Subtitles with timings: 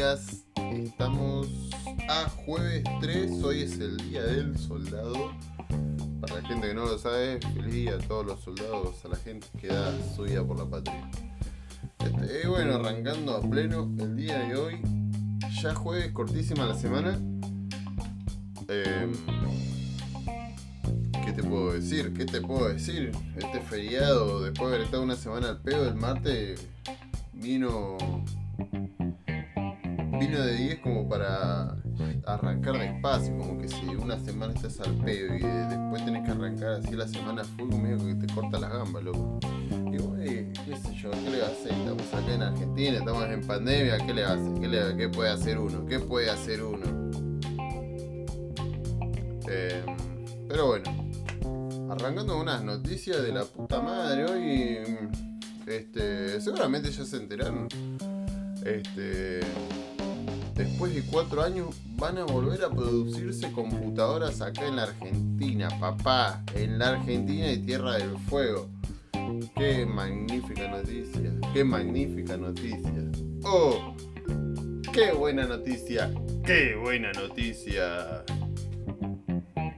[0.00, 1.46] Estamos
[2.08, 5.30] a jueves 3, hoy es el día del soldado.
[6.22, 9.16] Para la gente que no lo sabe, feliz día a todos los soldados, a la
[9.16, 11.10] gente que da su vida por la patria.
[11.98, 14.80] Este, bueno, arrancando a pleno el día de hoy,
[15.60, 17.20] ya jueves, cortísima la semana.
[18.68, 19.12] Em,
[21.26, 22.14] ¿Qué te puedo decir?
[22.14, 23.12] ¿Qué te puedo decir?
[23.36, 26.66] Este feriado, después de haber estado una semana al pedo, el martes
[27.34, 27.98] vino
[30.38, 31.76] de 10 como para
[32.26, 36.72] arrancar despacio, como que si una semana estás al pedo y después tenés que arrancar
[36.72, 39.40] así la semana full, medio que te corta las gambas, loco.
[39.70, 41.72] Y güey, qué sé yo, ¿qué le hacer?
[41.72, 44.60] Estamos acá en Argentina, estamos en pandemia, ¿qué le hace?
[44.60, 45.84] ¿Qué, le, qué puede hacer uno?
[45.86, 47.10] ¿Qué puede hacer uno?
[49.48, 49.84] Eh,
[50.48, 51.10] pero bueno,
[51.90, 54.78] arrancando unas noticias de la puta madre hoy.
[55.66, 57.68] Este, seguramente ya se enteraron.
[58.64, 59.40] Este,
[60.60, 66.44] después de cuatro años van a volver a producirse computadoras acá en la Argentina, papá,
[66.54, 68.68] en la Argentina y Tierra del Fuego.
[69.56, 73.10] Qué magnífica noticia, qué magnífica noticia.
[73.42, 73.94] Oh,
[74.92, 76.12] qué buena noticia,
[76.44, 78.22] qué buena noticia.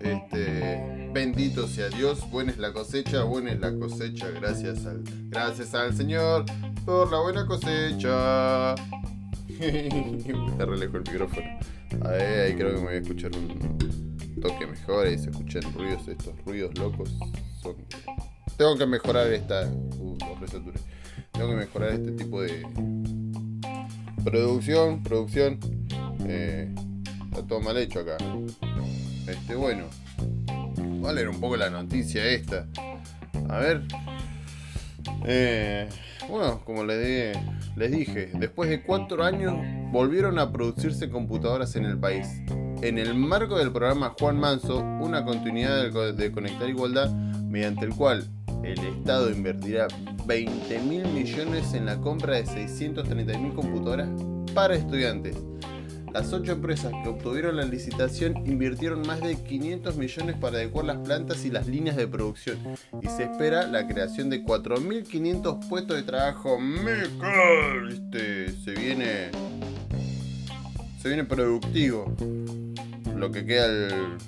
[0.00, 5.74] Este, bendito sea Dios, buena es la cosecha, buena es la cosecha, gracias al, gracias
[5.74, 6.46] al Señor
[6.86, 8.74] por la buena cosecha.
[9.60, 11.46] Está re el micrófono.
[12.06, 13.78] Ahí, creo que me voy a escuchar un
[14.40, 15.06] toque mejor.
[15.06, 17.14] Ahí se escuchan ruidos, estos ruidos locos.
[17.62, 17.76] Son...
[18.56, 19.70] Tengo que mejorar esta.
[19.98, 20.16] Uh,
[21.32, 22.66] Tengo que mejorar este tipo de
[24.24, 25.02] producción.
[25.02, 25.58] Producción.
[26.26, 26.74] Eh,
[27.30, 28.16] está todo mal hecho acá.
[29.26, 29.84] Este, bueno.
[30.76, 32.66] Voy a un poco la noticia esta.
[33.48, 33.82] A ver.
[35.24, 35.88] Eh,
[36.28, 37.32] bueno, como les dije,
[37.76, 39.54] les dije, después de cuatro años
[39.92, 42.26] volvieron a producirse computadoras en el país.
[42.82, 48.28] En el marco del programa Juan Manso, una continuidad de Conectar Igualdad, mediante el cual
[48.62, 49.88] el Estado invertirá
[50.26, 54.08] 20 mil millones en la compra de 630 mil computadoras
[54.54, 55.36] para estudiantes.
[56.12, 60.98] Las ocho empresas que obtuvieron la licitación invirtieron más de 500 millones para adecuar las
[60.98, 62.58] plantas y las líneas de producción
[63.00, 66.58] y se espera la creación de 4.500 puestos de trabajo.
[67.88, 69.30] Este, se viene,
[71.00, 72.12] se viene productivo.
[73.16, 74.18] Lo que queda el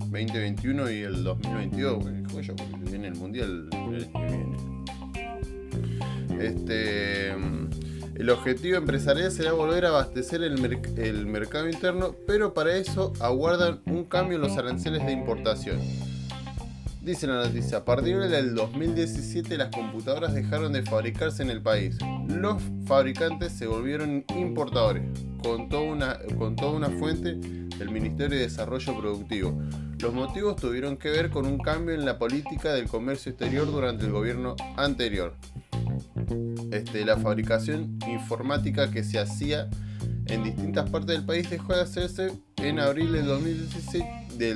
[0.00, 2.04] 2021 y el 2022,
[2.56, 4.56] porque viene el mundial el que viene.
[6.40, 7.32] Este
[8.16, 10.60] el objetivo empresarial será volver a abastecer el,
[11.26, 15.80] mercado interno, pero para eso aguardan un cambio en los aranceles de importación.
[17.02, 21.98] Dice la noticia, a partir del 2017 las computadoras dejaron de fabricarse en el país.
[22.28, 25.02] Los fabricantes se volvieron importadores,
[25.42, 26.18] contó una,
[26.56, 29.60] toda una fuente del Ministerio de Desarrollo Productivo.
[29.98, 34.04] Los motivos tuvieron que ver con un cambio en la política del comercio exterior durante
[34.04, 35.34] el gobierno anterior.
[36.70, 39.68] Este, la fabricación informática que se hacía
[40.26, 43.26] en distintas partes del país dejó de hacerse en abril del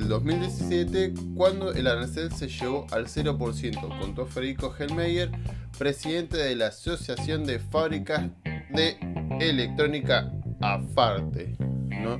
[0.07, 5.31] 2017, cuando el arancel se llevó al 0%, contó Federico Helmeyer,
[5.77, 8.29] presidente de la Asociación de Fábricas
[8.73, 8.97] de
[9.39, 10.31] Electrónica
[10.61, 11.55] AFARTE.
[11.59, 12.19] ¿no?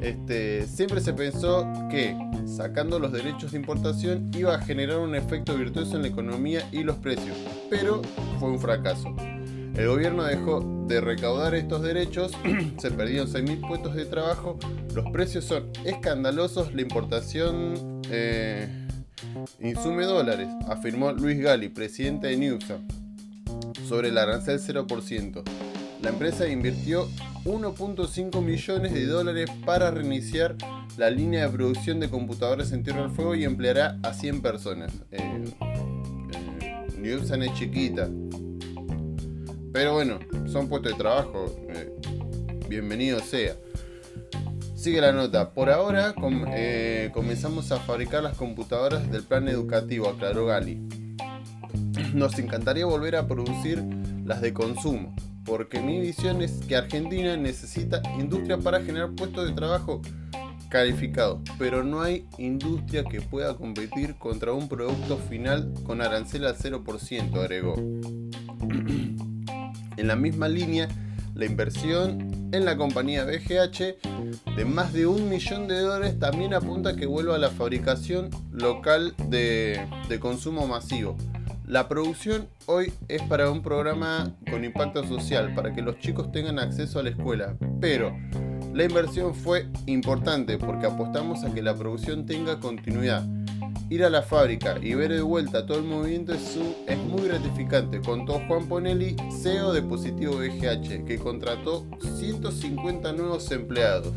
[0.00, 5.56] Este, siempre se pensó que sacando los derechos de importación iba a generar un efecto
[5.56, 7.36] virtuoso en la economía y los precios,
[7.68, 8.02] pero
[8.38, 9.14] fue un fracaso.
[9.76, 12.32] El gobierno dejó de recaudar estos derechos,
[12.78, 14.58] se perdieron 6.000 puestos de trabajo,
[14.94, 18.68] los precios son escandalosos, la importación eh,
[19.60, 22.78] insume dólares, afirmó Luis Gali, presidente de Newsa,
[23.86, 25.42] sobre el arancel 0%.
[26.02, 27.08] La empresa invirtió
[27.44, 30.56] 1.5 millones de dólares para reiniciar
[30.96, 34.92] la línea de producción de computadoras en Tierra del Fuego y empleará a 100 personas.
[35.10, 35.44] Eh,
[36.96, 38.08] eh es chiquita.
[39.72, 41.54] Pero bueno, son puestos de trabajo.
[41.68, 41.92] Eh,
[42.68, 43.54] bienvenido sea.
[44.74, 45.52] Sigue la nota.
[45.52, 46.14] Por ahora
[46.54, 50.80] eh, comenzamos a fabricar las computadoras del plan educativo, aclaró Gali.
[52.14, 53.84] Nos encantaría volver a producir
[54.24, 55.14] las de consumo,
[55.44, 60.02] porque mi visión es que Argentina necesita industria para generar puestos de trabajo
[60.68, 66.56] calificados, pero no hay industria que pueda competir contra un producto final con arancel al
[66.56, 67.76] 0%, agregó.
[69.96, 70.88] en la misma línea,
[71.34, 76.96] la inversión en la compañía BGH de más de un millón de dólares también apunta
[76.96, 79.86] que vuelva a la fabricación local de
[80.20, 81.16] consumo masivo
[81.66, 86.58] La producción hoy es para un programa con impacto social, para que los chicos tengan
[86.58, 88.16] acceso a la escuela, pero
[88.76, 93.26] la inversión fue importante porque apostamos a que la producción tenga continuidad.
[93.88, 96.58] Ir a la fábrica y ver de vuelta todo el movimiento es,
[97.08, 101.86] muy gratificante, contó Juan Ponelli, CEO de Positivo BGH, que contrató
[102.18, 104.12] 150 nuevos empleados.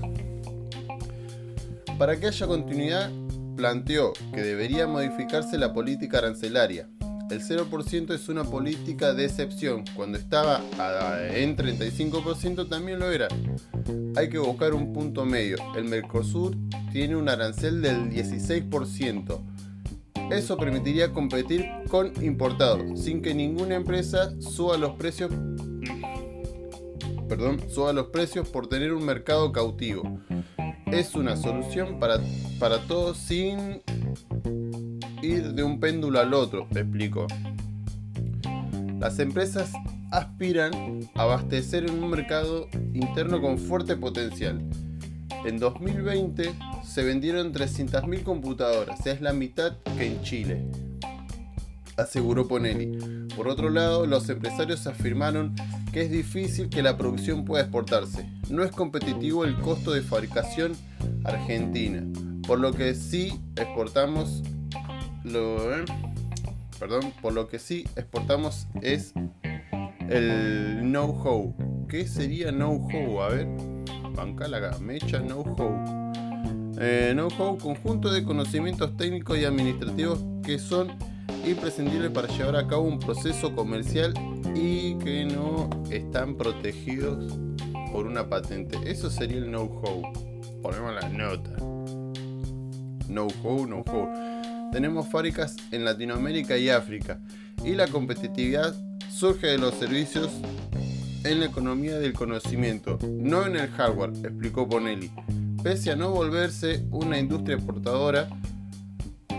[1.97, 3.09] Para que haya continuidad,
[3.56, 6.89] planteó que debería modificarse la política arancelaria
[7.29, 9.83] el 0% es una política de excepción.
[9.95, 10.61] Cuando estaba
[11.31, 13.27] en 35% también lo era.
[14.15, 15.57] Hay que buscar un punto medio.
[15.75, 16.55] El Mercosur
[16.91, 19.39] tiene un arancel del 16%.
[20.31, 25.31] Eso permitiría competir con importados, sin que ninguna empresa suba los precios
[27.27, 30.19] perdón, suba los precios por tener un mercado cautivo.
[30.87, 32.19] Es una solución para,
[32.59, 33.81] para todos sin
[35.21, 37.27] ir de un péndulo al otro, explico.
[39.00, 39.71] Las empresas
[40.12, 44.62] aspiran a abastecer un mercado interno con fuerte potencial.
[45.45, 50.66] En 2020 se vendieron 300.000 computadoras, es la mitad que en Chile,
[51.95, 53.27] aseguró Ponelli.
[53.36, 55.56] Por otro lado, los empresarios afirmaron
[55.94, 58.30] que es difícil que la producción pueda exportarse.
[58.50, 60.74] No es competitivo el costo de fabricación
[61.24, 62.04] argentina,
[62.45, 64.44] por lo que sí exportamos
[65.24, 65.57] lo,
[66.80, 69.13] perdón, por lo que sí exportamos es
[70.10, 71.54] el know-how.
[71.88, 73.21] ¿Qué sería know-how?
[73.21, 73.48] A ver,
[74.16, 76.13] banca la mecha know-how.
[76.80, 80.92] Eh, know-how, conjunto de conocimientos técnicos y administrativos que son
[81.45, 84.13] imprescindibles para llevar a cabo un proceso comercial
[84.56, 87.38] y que no están protegidos
[87.92, 88.77] por una patente.
[88.86, 90.01] Eso sería el know-how.
[90.62, 91.51] Ponemos la nota.
[93.07, 94.38] Know-how, know-how
[94.71, 97.19] tenemos fábricas en Latinoamérica y África,
[97.63, 98.75] y la competitividad
[99.10, 100.31] surge de los servicios
[101.24, 105.12] en la economía del conocimiento, no en el hardware, explicó Bonelli.
[105.62, 108.30] Pese a no volverse una industria exportadora,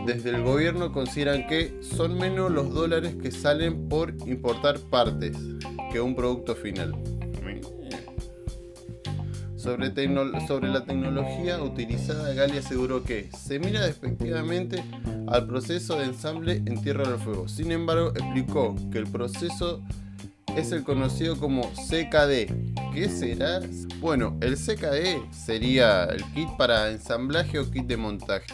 [0.06, 5.36] desde el gobierno consideran que son menos los dólares que salen por importar partes
[5.92, 6.94] que un producto final.
[9.60, 9.88] Sobre,
[10.68, 14.82] la tecnología utilizada, Gali aseguró que se mira despectivamente
[15.26, 17.46] al proceso de ensamble en Tierra del Fuego.
[17.46, 19.82] Sin embargo, explicó que el proceso
[20.56, 22.50] es el conocido como CKD.
[22.94, 23.60] ¿Qué será?
[24.00, 28.46] Bueno, el CKD sería el kit para ensamblaje o kit de montaje.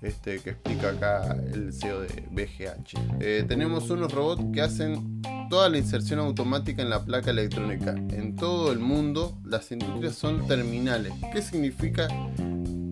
[0.00, 3.20] Este que explica acá el CEO de BGH.
[3.20, 5.20] Eh, tenemos unos robots que hacen
[5.54, 7.92] toda la inserción automática en la placa electrónica.
[7.92, 11.12] En todo el mundo las industrias son terminales.
[11.32, 12.08] ¿Qué significa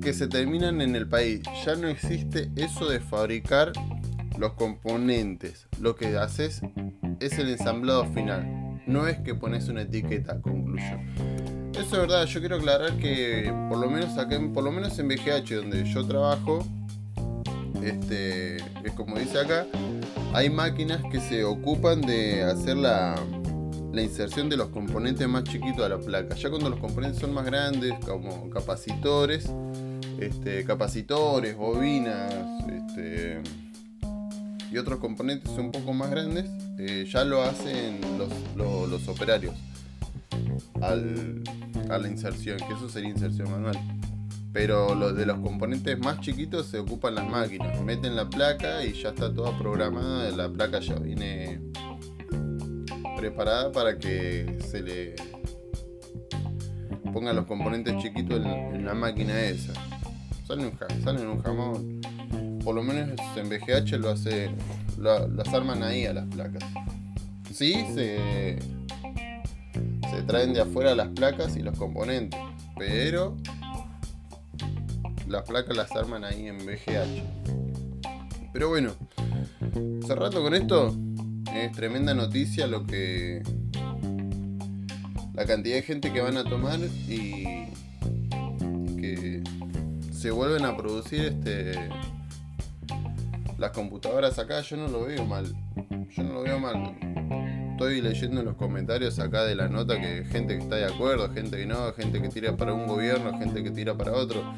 [0.01, 1.41] que se terminan en el país?
[1.67, 3.73] Ya no existe eso de fabricar
[4.39, 5.67] los componentes.
[5.81, 6.63] Lo que haces
[7.19, 8.81] es el ensamblado final.
[8.87, 11.01] No es que pones una etiqueta, concluyo.
[11.73, 15.09] Eso es verdad, yo quiero aclarar que por lo menos acá, por lo menos en
[15.09, 16.65] BGH donde yo trabajo,
[17.83, 19.67] este, es como dice acá,
[20.35, 23.15] hay máquinas que se ocupan de hacer la,
[23.95, 26.35] inserción de los componentes más chiquitos a la placa.
[26.35, 29.51] Ya cuando los componentes son más grandes, como capacitores,
[30.19, 32.33] este, capacitores, bobinas
[32.69, 33.43] este,
[34.71, 36.47] y otros componentes un poco más grandes,
[36.79, 38.01] eh, ya lo hacen
[38.57, 39.55] los, operarios
[40.81, 43.79] a la inserción, que eso sería inserción manual.
[44.53, 47.81] Pero los de los componentes más chiquitos se ocupan las máquinas.
[47.83, 50.31] Meten la placa y ya está toda programada.
[50.31, 51.61] La placa ya viene
[53.17, 55.17] preparada para que se le
[57.13, 59.73] pongan los componentes chiquitos en, la máquina esa.
[60.47, 62.01] Salen un, un jamón.
[62.63, 64.51] Por lo menos en BGH lo hace.
[64.99, 66.65] las arman ahí a las placas.
[67.53, 68.59] Sí, se,
[70.11, 72.39] se traen de afuera las placas y los componentes.
[72.79, 73.37] Pero
[75.33, 77.23] las placas las arman ahí en BGH.
[78.53, 78.93] Pero bueno,
[80.07, 80.95] cerrando con esto,
[81.55, 83.43] es tremenda noticia lo que.
[85.33, 87.45] la cantidad de gente que van a tomar y.
[89.01, 89.43] que
[90.13, 91.89] se vuelven a producir este.
[93.57, 94.61] las computadoras acá.
[94.61, 95.47] Yo no lo veo mal.
[96.11, 96.95] Yo no lo veo mal.
[97.71, 101.33] Estoy leyendo en los comentarios acá de la nota que gente que está de acuerdo,
[101.33, 104.55] gente que no, gente que tira para un gobierno, gente que tira para otro.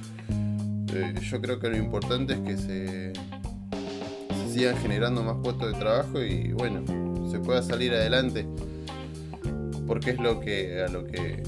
[0.95, 3.13] Eh, yo creo que lo importante es que se,
[4.53, 6.85] sigan generando más puestos de trabajo y bueno,
[7.31, 8.47] se pueda salir adelante.
[9.87, 11.43] Porque es lo que a lo que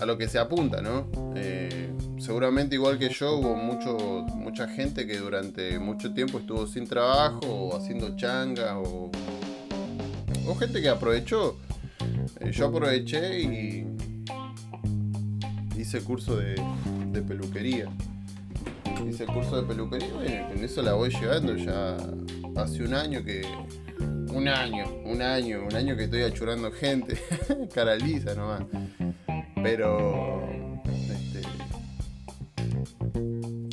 [0.00, 1.08] a lo que se apunta, ¿no?
[1.34, 3.96] Eh, seguramente igual que yo hubo mucho,
[4.34, 9.10] mucha gente que durante mucho tiempo estuvo sin trabajo o haciendo changa o,
[10.58, 11.58] gente que aprovechó.
[12.40, 13.95] Eh, yo aproveché y
[15.76, 16.60] hice curso de,
[17.12, 17.88] de peluquería.
[19.08, 20.08] Hice el curso de peluquería
[20.52, 21.96] y en eso la voy llevando ya
[22.56, 23.42] hace un año que...
[24.32, 27.18] Un año, un año, un año que estoy achurando gente.
[27.74, 28.62] Cara lisa nomás.
[29.62, 30.46] Pero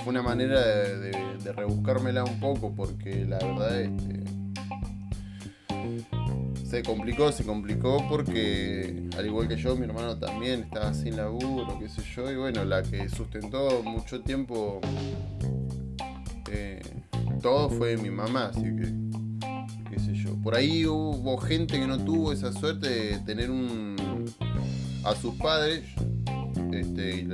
[0.04, 4.23] fue una manera de, rebuscármela un poco porque la verdad este,
[6.74, 11.78] se complicó, se complicó porque al igual que yo, mi hermano también estaba sin laburo,
[11.78, 14.82] qué sé yo, y bueno, la que sustentó mucho tiempo
[16.52, 16.82] eh,
[17.44, 18.92] todo fue mi mamá, así que
[19.88, 20.36] qué sé yo.
[20.42, 23.96] Por ahí hubo gente que no tuvo esa suerte de tener un
[25.04, 25.84] a sus padres
[26.72, 27.28] este,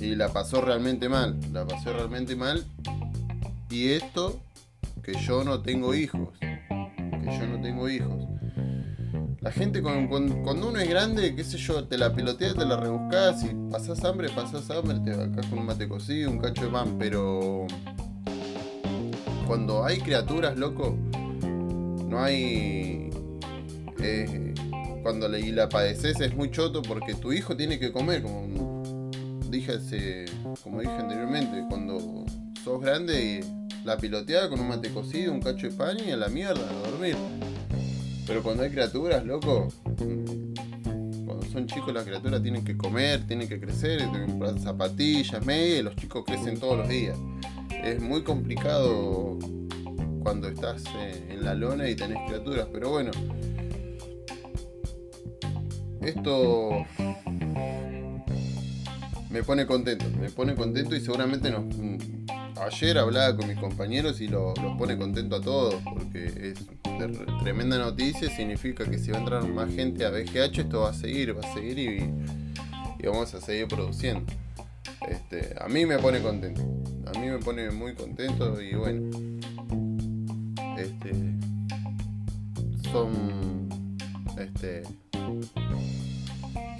[0.00, 2.64] y la pasó realmente mal, la pasé realmente mal.
[3.70, 4.40] Y esto,
[5.04, 8.23] que yo no tengo hijos, que yo no tengo hijos.
[9.44, 13.44] La gente cuando uno es grande, qué sé yo, te la piloteas, te la rebuscas,
[13.44, 16.96] y pasás hambre, pasás hambre, te vas con un mate cocido, un cacho de pan,
[16.98, 17.66] pero
[19.46, 20.96] cuando hay criaturas, loco,
[22.08, 23.10] no hay...
[24.00, 24.54] Eh,
[25.02, 29.10] cuando la, y la padeces es muy choto porque tu hijo tiene que comer, como
[29.50, 29.78] dije
[30.62, 32.24] como dije anteriormente, cuando
[32.64, 36.16] sos grande y la piloteada con un mate cocido, un cacho de pan y a
[36.16, 37.16] la mierda, a dormir.
[38.26, 43.60] Pero cuando hay criaturas, loco, cuando son chicos las criaturas tienen que comer, tienen que
[43.60, 44.02] crecer,
[44.58, 47.16] zapatillas, medias, los chicos crecen todos los días.
[47.82, 49.38] Es muy complicado
[50.22, 53.10] cuando estás eh, en la lona y tenés criaturas, pero bueno.
[56.00, 56.84] Esto
[59.30, 61.64] me pone contento, me pone contento y seguramente nos,
[62.60, 66.66] ayer hablaba con mis compañeros y los pone contento a todos porque es
[67.42, 70.94] tremenda noticia, significa que si va a entrar más gente a BGH esto va a
[70.94, 74.24] seguir, va a seguir y, vamos a seguir produciendo.
[75.06, 76.62] Este, a mí me pone contento,
[77.14, 79.10] a mí me pone muy contento y bueno,
[80.78, 81.12] este,
[82.90, 83.68] son,
[84.38, 84.82] este,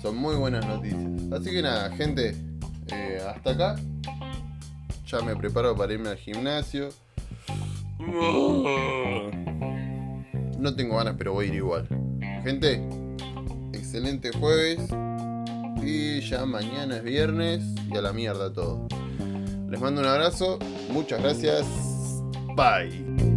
[0.00, 1.10] son muy buenas noticias.
[1.32, 2.34] Así que nada, gente,
[2.90, 3.76] eh, hasta acá.
[5.14, 6.88] Ya me preparo para irme al gimnasio.
[10.58, 11.86] No tengo ganas, pero voy a ir igual.
[12.42, 12.84] Gente,
[13.72, 14.80] excelente jueves.
[15.80, 18.88] Y ya mañana es viernes y a la mierda todo.
[19.68, 20.58] Les mando un abrazo.
[20.90, 21.64] Muchas gracias.
[22.56, 23.33] Bye.